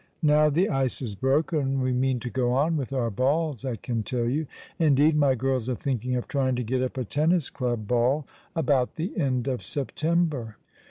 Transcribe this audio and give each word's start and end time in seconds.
Now 0.23 0.49
the 0.49 0.67
ice 0.67 0.99
is 1.03 1.13
broken 1.13 1.79
we 1.79 1.93
mean 1.93 2.19
to 2.21 2.29
go 2.31 2.53
on 2.53 2.75
with 2.75 2.91
our 2.91 3.11
balls, 3.11 3.63
I 3.63 3.75
can 3.75 4.01
tell 4.01 4.25
you. 4.27 4.47
Indeed, 4.79 5.15
my 5.15 5.35
girls 5.35 5.69
are 5.69 5.75
thinking 5.75 6.15
of 6.15 6.27
trying 6.27 6.55
to 6.55 6.63
get 6.63 6.81
up 6.81 6.97
a 6.97 7.05
tennis 7.05 7.51
club 7.51 7.87
ball 7.87 8.25
about 8.55 8.95
the 8.95 9.15
end 9.15 9.47
of 9.47 9.61
September." 9.63 10.57